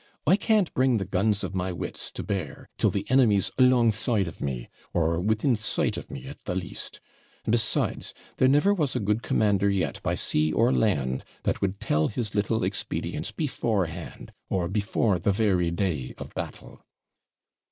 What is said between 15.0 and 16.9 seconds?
the very day of battle.'